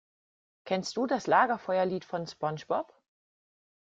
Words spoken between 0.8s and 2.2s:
du das Lagerfeuerlied